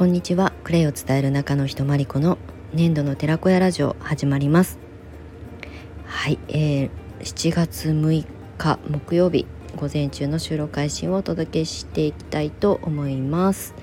[0.00, 0.54] こんにちは。
[0.64, 2.38] クレイを伝える中の人まりこの
[2.72, 4.78] 年度の寺子屋ラジオ始まります。
[6.06, 9.44] はい、えー、7月6日木曜日
[9.76, 13.74] 午前中の収録配信をお届けしていきたいと思います。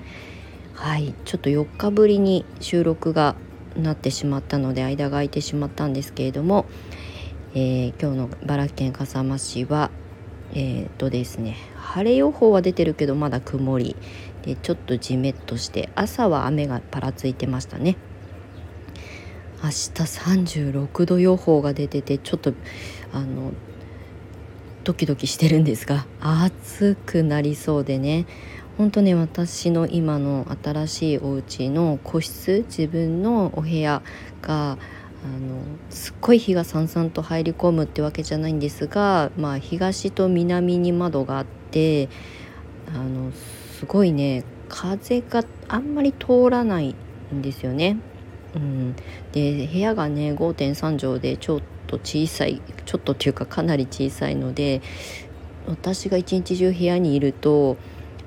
[0.74, 3.36] はいちょっと4日ぶりに収録が
[3.76, 6.66] なってしまったので間が空いてしまったんですけれども、
[7.54, 9.92] えー、今日の茨城県笠間市は
[10.54, 13.96] えー、とですね晴れ予報は出てるけどまだ曇り。
[14.48, 17.98] でちょっとじめっとして朝は雨がぱらついてましたね。
[19.62, 22.54] 明日36度予報が出ててちょっと
[23.12, 23.52] あの
[24.84, 28.24] ドキドキしてるんですが暑くなりそうでね。
[28.78, 34.00] 本当ね私の今の新しいお家の個室自分のお部屋
[34.40, 34.78] が
[35.24, 35.60] あの
[35.90, 42.08] すっごい日がさんさんと入り込むってわけじゃないんですが、まあ、東と南に窓があって
[42.86, 43.32] あの
[43.78, 46.96] すごいね風があんまり通らない
[47.32, 47.96] んですよね。
[48.56, 48.96] うん、
[49.30, 54.80] で部屋がね5.3畳でちょっと小さいちょっとっていうかかなり小さいので
[55.66, 57.76] 私が一日中部屋にいると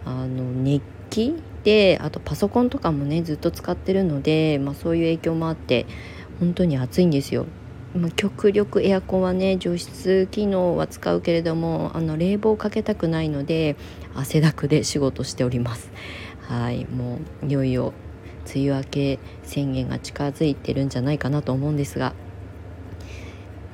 [0.06, 5.86] あの熱気であとパソコンとかもねずっと使ってるので、まあ、そういう影響もあって
[6.40, 7.46] 本当に暑いんですよ。
[7.96, 13.76] ま、極力エアコンはね除湿機能は使うけれどもあの冷房をかけたくないので
[14.16, 15.92] 汗だくで仕事しております。
[16.42, 17.94] はいもういよいよ
[18.54, 22.14] 梅雨明け宣言が近づいてるんじゃないかなと思うんですが。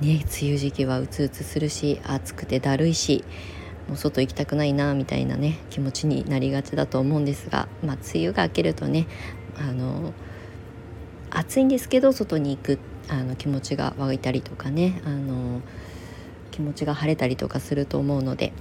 [0.02, 3.24] ね梅雨時期はうつうつするし暑くてだるいし
[3.88, 9.08] もう外行きたくないなみたいなね気持ちになりがちだと思うんですがまあ梅雨が明けるとね
[9.58, 10.14] あの
[11.32, 15.62] 暑いんですけど外に行くあの気持ちが湧いたりとかねあの
[16.52, 18.54] 気持ちが晴れたりとかすると思うので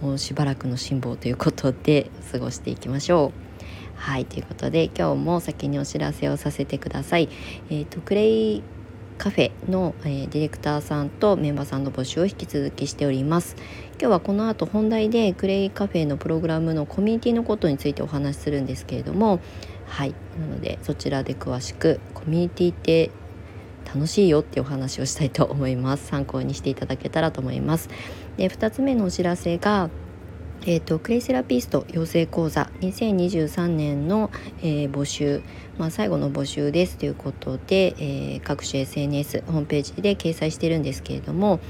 [0.00, 3.48] もうしばらくの辛抱ということで過ごしていきましょう。
[3.96, 7.28] はいということで今日も先にお知らせをさせてください。
[7.68, 8.62] えーと、クレイ
[9.18, 13.56] カフェの、えー、ディレクターさんとメンバーさんの募集を引き続きしております
[14.00, 19.40] 今日はこの後本題でクレイカフェのプログラムのコミュニティのことについてお話しするんですけれども
[19.86, 23.10] はいなのでそちらで詳しくコミュニティって
[23.94, 26.06] 楽しいよっていうお話をしたいと思います。
[26.08, 27.88] 参考にしていただけたらと思います。
[28.36, 29.90] で2つ目のお知らせが
[30.66, 35.40] えーと、クレイセラピスト養成講座2023年の、えー、募集、
[35.78, 41.60] まあ、最後の募集ですということで、えー、各種 SNS ホームページで掲載してるんですけれども、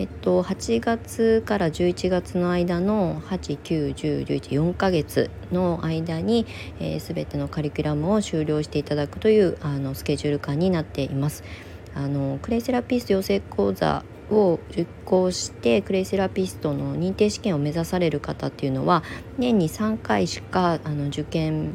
[0.00, 6.46] えっと、8月から11月の間の891011 4ヶ月の間に、
[6.78, 11.44] えー、全てのカリキュラムを終了していただくというあのスケジュール感になっています。
[11.94, 19.02] あのクレイセラピスト養成講座を受講してクレイセラピストの認定試験を目指される方っていうのは
[19.36, 21.74] 年に3回しかあの受験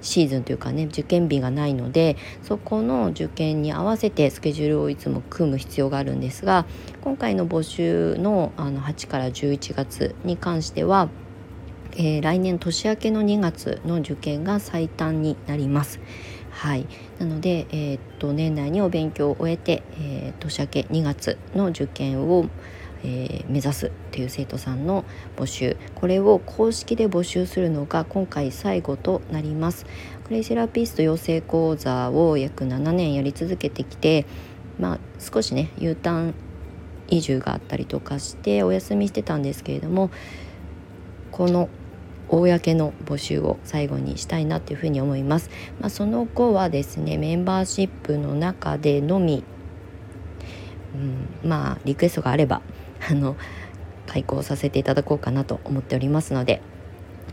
[0.00, 6.66] シーズンというかね受験日がないのでそこの受験に合わせてスケジュールをいつも組む必要があるんですが
[7.02, 11.08] 今回の募集のあの8から11月に関しては、
[11.92, 16.00] えー、来年年明けの2月の受験が最短になります。
[16.50, 16.86] はい、
[17.20, 22.46] なので、えー、っと年内にお勉強を終えて、えー、年明け2月の受験を、
[23.04, 25.04] えー、目指すっていう生徒さんの
[25.36, 29.86] 募集これを公式で募集するのが今回最後となります
[30.24, 34.26] クレイセラピスト養成講座を約7年やり続けてきて
[34.78, 36.34] まあ少しね U ターン
[37.08, 40.10] 移住があったりとかしてお休みしてたんですけれども
[41.30, 41.68] この
[42.28, 45.50] 公の募集を最後にしたいなというふうに思います。
[45.80, 49.44] まあ、その後はですねメンバーシップの中でのみ、
[50.94, 50.98] う
[51.46, 52.60] ん、まあリクエストがあれば
[53.10, 53.36] あの
[54.06, 56.62] 開講させていただこうかなと思っておりますので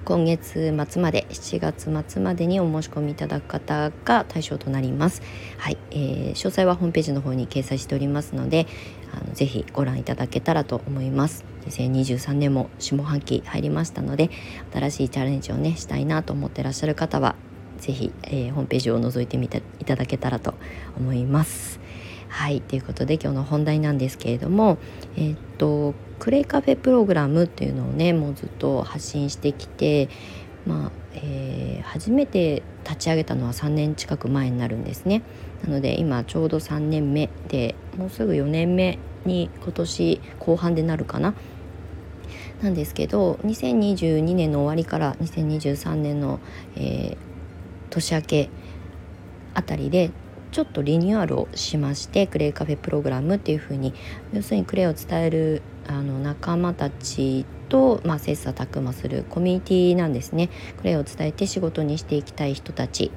[0.05, 5.23] 今月末まで7月末までにお申し込みいただく方が対象となります。
[5.57, 8.67] はい、えー、詳細はホームページの方に掲載しておりますので、
[9.11, 11.43] あのぜひご覧いただけたらと思います。
[11.67, 14.29] 2023年も下半期入りましたので、
[14.71, 17.35] 新しいチャレンジをねしたいなと思ってらっしゃる方は、
[17.79, 20.53] ぜひ、えー、ホームページを覗いてみていただけたらと
[20.99, 21.79] 思います。
[22.29, 24.77] はいということで今日の本題なんですけれども
[25.15, 30.09] えー、っとクレイカフェプログラムっていうのをねもうずっと発信してきて
[30.65, 35.21] まあ、えー、初めて立ち上げたのは3年近く前になるんですね。
[35.63, 41.33] なので今ちょうど3年目でもうすぐ4年目に今年後半でなるかな。
[42.61, 46.39] なんですけど2022年の終わりから2023年の、
[46.75, 47.17] えー、
[47.89, 48.49] 年明け
[49.53, 50.11] あたりで
[50.55, 53.93] ちょっとリニューアルをしましてクレイカフェプログラムっていう風に
[54.31, 60.49] 要するにクレイを伝えるあの仲間たちと、まあ、切磋琢磨するコミュニティなんですね。
[60.77, 63.11] クレイを伝えて仕事にしていきたい人たち。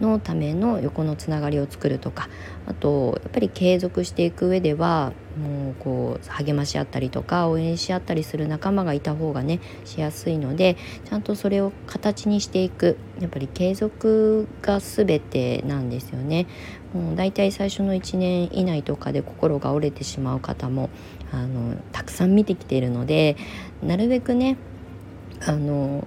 [0.00, 2.28] のための横のつながりを作るとか
[2.66, 16.46] あとやっぱり継続していく上ではもうこう励まし合ったりとか応援し合ったりする仲間がいた方がねしやすいのでちゃんとそれを形にしていくやっぱり継続が全てなんですよね。
[16.94, 20.88] もうだいたい最初の1年以内とかで心が折れてしまう方も
[21.30, 23.36] あのたくさん見てきているので
[23.82, 24.56] なるべくね
[25.44, 26.06] あの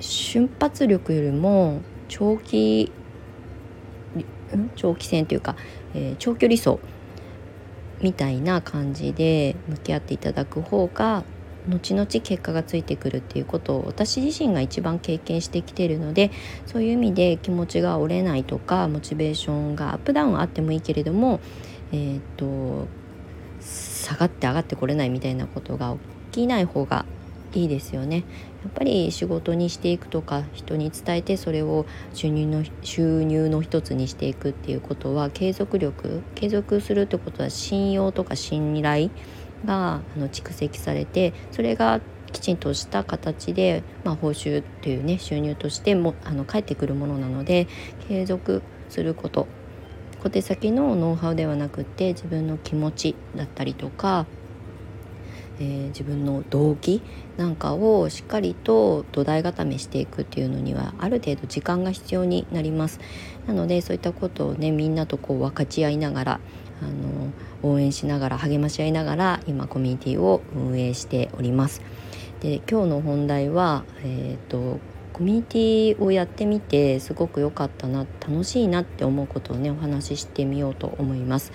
[0.00, 2.90] 瞬発力よりも長期
[4.76, 5.56] 長期戦というか、
[5.94, 6.78] えー、長距離走
[8.02, 11.24] みたいな感じで向き合っていただく方が
[11.68, 16.30] 後々結果がついてくるっていうことを私自身が一番経験してきてるので
[16.66, 21.40] そういう意味で気持ちが折れないとかモチベーションがアップダウンあってもいいけれども、
[21.92, 22.86] えーと
[23.60, 25.96] 下がって上がってこれないみたいなことが
[26.32, 27.04] 起きない方が
[27.54, 28.24] いいですよね。
[28.62, 39.10] やっぱり仕事にしていくとか人に伝えてそれを収入の収入の一つにしていくっていうことは継続力継続するってことは信用とか信頼
[39.64, 42.00] があの蓄積されてそれが
[42.32, 47.68] きちんとした形で、まあ、報酬というね収入としてもあの返ってくるものなので
[48.08, 49.46] 継続すること。
[50.20, 54.26] 小手先のノウハウではなくって自分の気持ちだったりとか
[55.60, 57.02] えー、自分の動機
[57.36, 63.00] なんかをしっかりと土台固めしていくっていうのにはある程度時間が必要になります。
[63.46, 66.40] なのでそういったことをねみんなとこう分かち合いながら
[66.82, 67.32] あの
[67.70, 71.82] 応援しながら励まし合いながら今コミュニティを運営しております。
[72.40, 74.78] で今日の本題は、えーと
[75.18, 81.50] コミュニティをやってみてすごく良かったな楽しいなって思うことをねお話ししてみようと思います。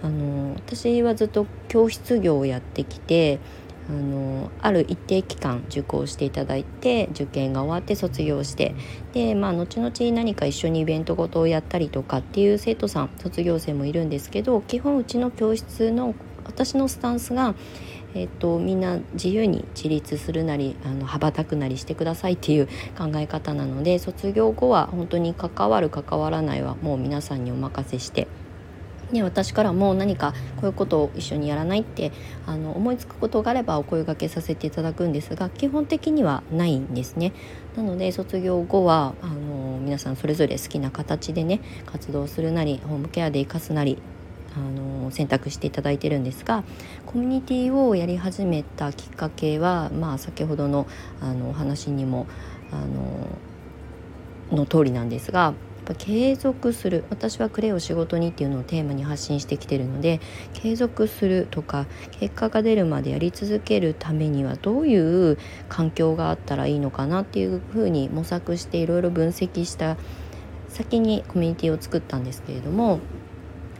[0.00, 3.40] あの私はずっと教室業をやってきて
[3.88, 8.76] あのある一定期間受講していただいて受験が終わって卒業して
[9.12, 16.14] でまあ後々何か一緒にイベントごとをやったりとかっていう生徒さん卒業生もいるんですけど基本うちの教室の
[16.50, 17.54] 私のスタンスが
[18.14, 22.66] えーと、みんな自由に自立するなりあの羽ばたくなりしてくださいっていう
[22.98, 28.26] 考え方なので卒業後は本当に関わる関わらないはもう皆さんにお任せして。
[29.12, 32.12] ね、私からも何かこういうことを一緒にやらないって
[32.46, 37.32] あの思いつくことがあればお声がけさせていただくんですが基本的にはないんですね。
[37.76, 43.98] なので卒業後はあの皆さんそれぞれ好きな形でね活動するなりホームケアで生かすなり
[44.56, 46.64] あの選択していただいてるんですが
[47.06, 50.86] コミュニティをやり始めたきっかけは、まあ、先ほどの
[51.20, 52.26] あのお話にも
[52.72, 53.28] あの
[54.56, 55.54] の通りなんですがやっ
[55.84, 60.20] ぱ継続する私はクレイを仕事にっていうのをテーマに発信してきてるので
[60.52, 61.86] 継続するとか
[62.18, 65.38] 結果が出るまでやり続けるためにはどういう
[65.68, 69.96] 環境があったらいいのかなっていうふうに模索していろいろ分析した
[70.68, 73.00] 先にコミュニティを作ったんですけれども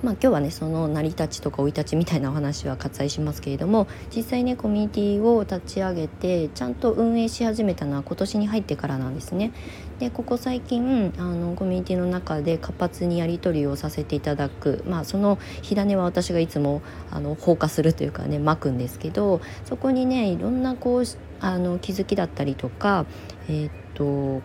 [0.03, 9.53] まあ、今日はねその成り立ちとか生い立ちみたいなお話は割愛しますけれども実際ねコミュニティを立ち上げてちゃんと運営し始めたのは今年に入ってからなんですね。
[9.99, 16.81] でここ最近あのコミュニティの中で活発にやり取りをさせていただく、まあ、その火種は私がいつも
[17.11, 21.05] あの放火するというかねまくんですけどそこにねいろんなこう
[21.41, 23.05] あの気づきだったりとか
[23.49, 24.43] えー、っと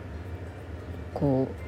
[1.14, 1.65] こう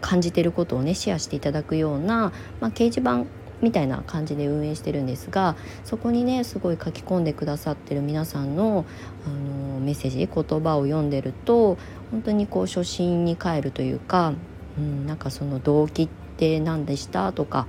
[0.00, 3.24] 感じてることをねシェアしていただくような、まあ、掲示板
[3.60, 8.84] みたいな感じで運営してるんですがそこにねすごい書き込んでくださってる皆さんの
[9.26, 11.78] あのメッセージ言葉を読んでると
[12.10, 14.34] 本当にこう初心に帰るというか、
[14.78, 17.66] うん、なんかその動機って何でしたとか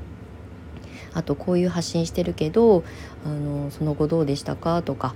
[1.14, 2.84] あとこういう発信してるけど
[3.26, 5.16] あのその後どうでしたかとか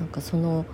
[0.00, 0.64] なんかその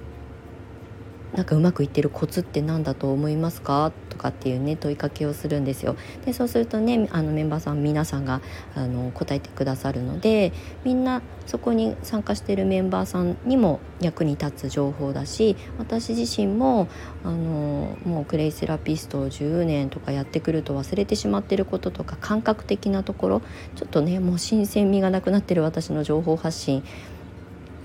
[1.35, 3.93] なんかうまくいってるコツって何だと思いますか？
[4.09, 5.97] とかっていうね問いかけをするんですよ。
[6.25, 8.41] でそうするとねあのメンバーさん皆さんが
[8.75, 10.53] あの答えてくださるので
[10.85, 16.89] みんなそこに参加してるメンバーさんにも役に立つ情報だし私自身も
[17.25, 23.43] あのもうクレイセラピストを10年とかやってくると忘れてしまってることとか感覚的なところ
[23.77, 26.85] ちょっとねもう新鮮味がなくなってる私の情報発信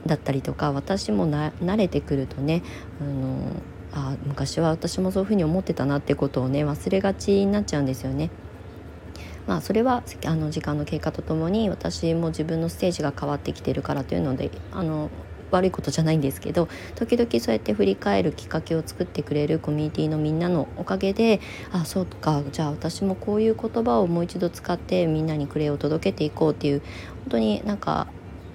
[0.05, 2.62] だったりとか私も慣れてくるとね
[3.01, 8.29] あのあ昔は私もそういうふうに思ってたなってことをね忘れがちになっちゃうんですよね。
[9.47, 15.12] まあ、それはあの時間の経過とともに私も自分のステージが変わってきてるからというのであの
[15.51, 21.39] 悪いことじゃないんですけど時々そうやって振り返るきっかけを作ってくれるコミュニティのみんなのおかげで
[21.71, 28.07] あそうかじゃあ私もこういう言葉をもう一度使ってみんなにクレイを届けていこうっていう本当になんか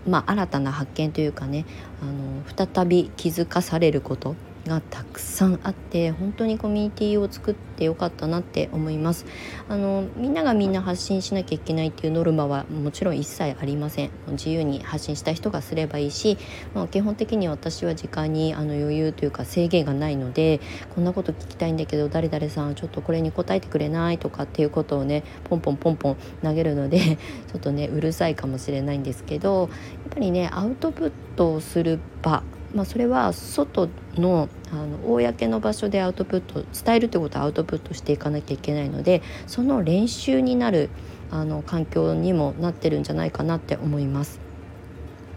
[0.07, 1.65] まあ、新たな発見というかね
[2.01, 4.35] あの再び気づかされること。
[4.71, 9.27] がたくさんあって本当にコミュニティを作ってよかったなって思います。
[9.69, 14.11] あのみんながみんな発信しなきゃいけないっていうノルマはもちろん一切ありません。
[14.29, 16.39] 自由に発信した人がすればいいし、
[16.73, 20.61] まあ、基本的に私は時間にあの余裕というか制限がないので
[20.95, 27.01] こんなこと聞きたいんだけど誰々さんちょっとこれに答えてくれないとかっていうことをねポンポンポンポン投げるので
[27.51, 29.69] ちょっとねうるさいかもしれないんですけどやっ
[30.11, 40.91] ぱりねアウトプットをする場まあ、それは外のあの公の場所でアウトプット伝えるってことはアウトプットしていかなきゃいけないのでその練習になる
[41.33, 44.41] あの環境にもなってるんじゃないかなって思います。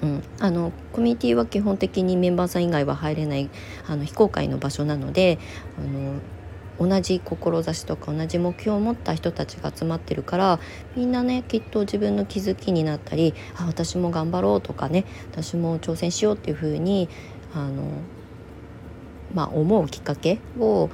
[0.04, 3.50] うん、あのコミュニティは基本的にメンバーさん以外は入れない
[3.88, 5.40] あの非公開の場所なので
[5.80, 6.20] あの
[6.80, 10.60] 同じ志とか同じ目標を持った人たちが集まってるから
[10.96, 17.10] みんなねきっと自分の気づきになったりあ私も頑張ろうとかね私も挑戦しようっていうふうに
[17.56, 17.84] あの
[19.34, 20.90] まあ、思うきっかけを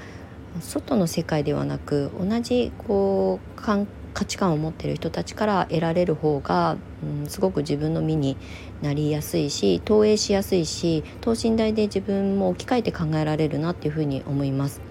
[0.62, 8.38] 外の世界ではなく同じこう価値観を持っている人たちから得られる方が、うん、すごく自分の身に
[8.82, 14.89] なりやすいし投影しやすいし等身大で自分も置き換えて考えられるなっていうふうに思います。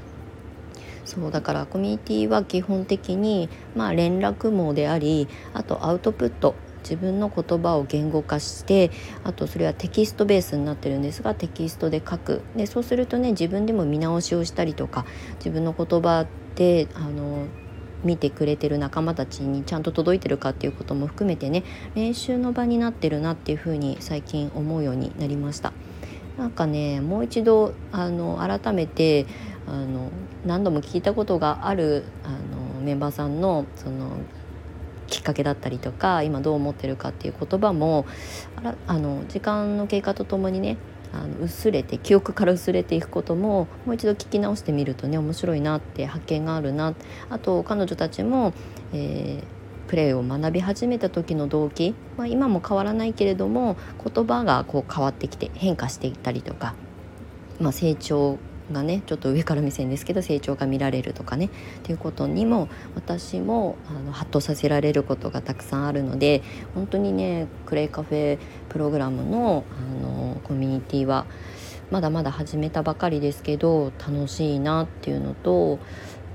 [1.09, 8.91] そうだからコミュニティは基本的に、まあ、連絡網でありあとアウトプット自分の言葉を言語化して
[9.25, 15.07] あとそれはテキストベースになってるんですがテキストで書くでそうするとね自分でも見直しをしたりとか
[15.39, 17.47] 自分の言葉であの
[18.05, 25.73] 見てくれてる仲間たちにちゃんと届いてるかっていうことも含めてね練習の場になってるなっていうふうに最近思うようになりました。
[26.37, 29.27] なんかねもう一度あの改めて
[29.67, 30.11] あの
[30.49, 34.17] 何度も聞いたことがあるあのメンバーさんのその
[35.07, 38.07] きっかけだったりとか今どう思ってるかっていう言葉も
[38.57, 40.79] あらあの時間の経過とともにね
[41.13, 46.95] あの薄れて記憶から薄れていくことももう一度聞き直してみるとね面白いなって発見があるな。
[47.31, 48.53] あと彼女たちも、
[48.93, 56.75] えー、プレーを学び始めた時の動機、まあ、今も変わらないけれども言葉がこう変わってきて変化していったりとか、
[57.59, 58.39] まあ、成長
[58.73, 61.49] がねちょっと上から目線ですけど成長が見られるとかねっ
[61.83, 66.43] ていうことにも私もあのハッとさせられることがたくさんあるので
[66.75, 71.27] 本当にねクレイカフェプログラムのあのコミュニティは
[71.91, 75.79] まだまだ始めたばかりですけど楽しいなっていうのと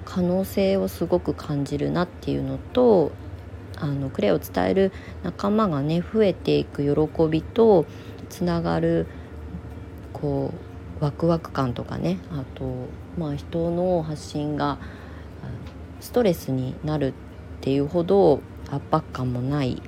[0.06, 3.12] 可能性をすごく感じるなっていうのと
[3.78, 4.92] あのクレイを伝える
[5.24, 7.86] 仲間がね増えていく喜びと
[8.30, 9.08] つながる
[10.12, 10.73] こう
[11.03, 12.17] ワクワク感とかね。
[12.31, 12.63] あと、
[13.17, 14.77] まあ、人の発信が
[16.00, 17.13] ストレスになるっ
[17.60, 19.81] ていうほど圧迫感もない。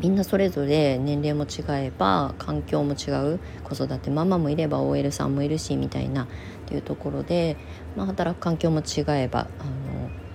[0.00, 3.38] みんなそれぞれ年齢も違えば環境も違う。
[3.64, 6.26] 子育てママもいれば OL さんもいるしみたいなっ
[6.66, 7.58] ていうところで、
[7.94, 9.87] まあ、働く環境も違えばあの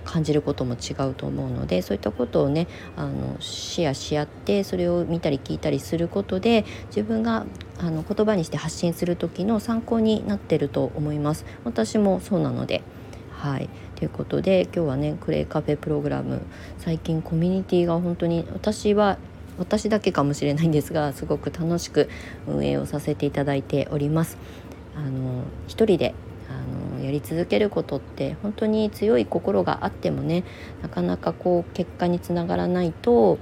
[0.04, 7.46] 感じることも違うと思うのでそういったことをねあのシェアし合ってそれを見たり聞いたりすることで自分が
[7.78, 11.44] あの言葉にして発信する時の参考になってると思います。
[11.64, 12.82] 私もそうなので。
[13.32, 13.68] はい。
[13.96, 16.42] ということで今日はねクレイカフェプログラム
[16.78, 19.18] 最近コミュニティが本当に私は
[19.58, 22.08] 私だけかもしれないんですがすごく楽しく
[22.46, 24.38] 運営をさせていただいております。
[24.96, 26.14] あの一人で
[27.04, 30.44] やり続けることって本当に強い心があってもね
[30.82, 33.38] なかなかこう結果につながらないと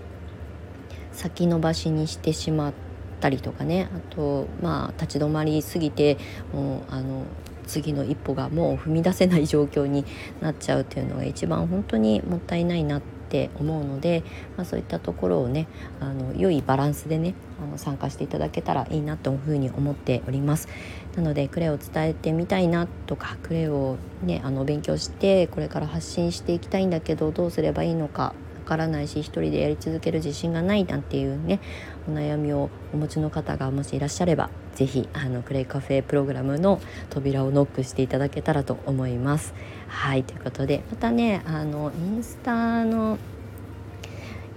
[1.12, 2.72] 先延ばしにしてしまっ
[3.20, 6.18] たりとかねあとまあ立ち止まりすぎて
[6.52, 7.24] もうあの
[7.66, 10.04] 次の一歩がもう踏み出せない状況に
[10.40, 14.22] なっちゃうっていうのが一番本当にもったいないなってって思うので、
[14.58, 15.66] まあ、そういったところをね
[16.00, 20.68] あの良いバランスでねあの参加していただけたらいいなというふうに思っております。
[21.16, 28.32] なのでクレを伝えてみたいなとかクレをねあの勉強してこれから発信していきたいんだけどどうすればいいのかわ
[28.66, 31.60] からないし一人でやり続ける自信がないなんていうね
[32.08, 39.54] お悩みをお持ちの方がもしいらっしゃれば是非あのクレイカフェプログラムの扉をノックしていただけたらと思います。
[39.88, 43.18] はいということでまたねあのインスタの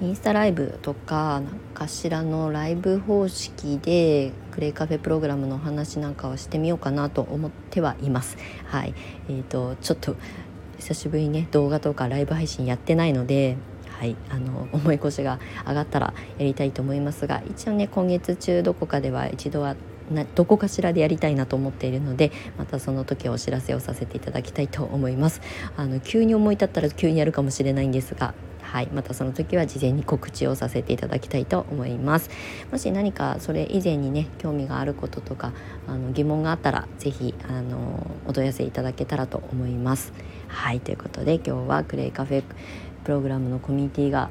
[0.02, 8.38] インスタライブとか何かしらのライブ方式でクレイカフェプログラムの話なんかはしてみようかなと思ってはいます。
[8.66, 8.94] はい、
[9.30, 10.16] えーと、ちょっと
[10.78, 13.58] 久しぶりにね動画とかライブ配信やってないので
[14.00, 19.76] はい、あの重い腰が上がったらやりたいと思いますが一応ね今月中どこかでは一度は
[20.12, 25.42] などこかしらでやりたいなと思っているのでまたその時お知らせをさせていただきたいと思います。
[25.78, 28.34] あの急に思い立ったら急にやるかもしれないんですが
[28.76, 32.30] はい、またその時は事前に告知をさせていただきたいと思います。
[32.74, 35.54] もし何かそれ以前にね興味があることとか
[35.88, 40.12] あの疑問があったら是非あのお問い合わせいただけたらと思います。
[40.50, 42.44] はいということで今日はクレイカフェ
[43.06, 44.30] プログラムのコミュニティが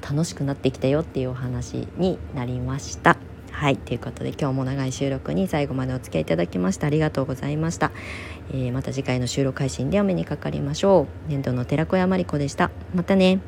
[0.00, 3.31] 楽しくなってきたよっていうお話になりました。
[3.62, 7.92] はいということで今日も長い収録に最後までお付き合いいただきましてありがとうございました、
[8.50, 11.30] えー、また次回の収録配信でお目にかかりましょう。
[11.30, 12.72] 年度の寺子屋まりこでした。
[12.92, 13.38] またね。